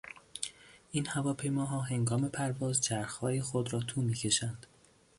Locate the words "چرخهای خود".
2.81-3.73